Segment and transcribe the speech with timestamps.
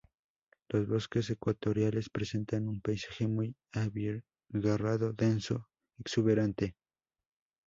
[0.69, 6.75] Los bosques ecuatoriales presentan un paisaje muy abigarrado, denso, exuberante.